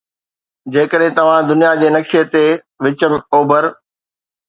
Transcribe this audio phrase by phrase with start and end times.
[0.77, 2.45] جيڪڏهن توهان دنيا جي نقشي تي
[2.83, 2.99] وچ
[3.35, 3.73] اوڀر